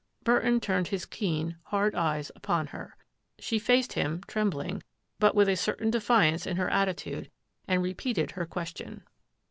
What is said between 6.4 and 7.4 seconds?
in her attitude,